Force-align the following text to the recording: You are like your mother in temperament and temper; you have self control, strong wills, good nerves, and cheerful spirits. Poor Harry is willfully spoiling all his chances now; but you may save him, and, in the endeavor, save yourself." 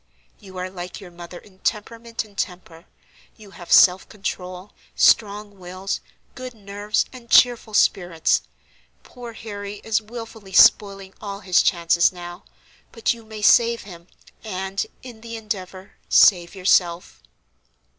You 0.39 0.57
are 0.57 0.67
like 0.67 0.99
your 0.99 1.11
mother 1.11 1.37
in 1.37 1.59
temperament 1.59 2.25
and 2.25 2.35
temper; 2.35 2.85
you 3.37 3.51
have 3.51 3.71
self 3.71 4.09
control, 4.09 4.73
strong 4.95 5.59
wills, 5.59 5.99
good 6.33 6.55
nerves, 6.55 7.05
and 7.13 7.29
cheerful 7.29 7.75
spirits. 7.75 8.41
Poor 9.03 9.33
Harry 9.33 9.75
is 9.83 10.01
willfully 10.01 10.53
spoiling 10.53 11.13
all 11.21 11.41
his 11.41 11.61
chances 11.61 12.11
now; 12.11 12.45
but 12.91 13.13
you 13.13 13.23
may 13.23 13.43
save 13.43 13.83
him, 13.83 14.07
and, 14.43 14.87
in 15.03 15.21
the 15.21 15.35
endeavor, 15.37 15.91
save 16.09 16.55
yourself." 16.55 17.21